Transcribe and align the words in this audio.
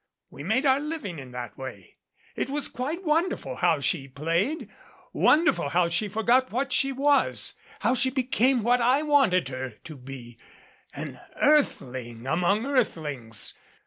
We 0.31 0.41
made 0.41 0.65
our 0.65 0.79
living 0.79 1.19
in 1.19 1.29
that 1.33 1.55
way. 1.59 1.97
It 2.35 2.49
was 2.49 2.67
quite 2.67 3.03
wonderful 3.03 3.57
how 3.57 3.79
she 3.81 4.07
played 4.07 4.67
wonderful 5.13 5.69
how 5.69 5.89
she 5.89 6.07
forgot 6.07 6.51
what 6.51 6.71
she 6.73 6.91
was 6.91 7.53
how 7.81 7.93
she 7.93 8.09
became 8.09 8.63
what 8.63 8.81
I 8.81 9.03
wanted 9.03 9.49
her 9.49 9.75
to 9.83 9.95
be 9.95 10.39
an 10.91 11.19
earthling 11.39 12.25
among 12.25 12.65
earthlings. 12.65 13.53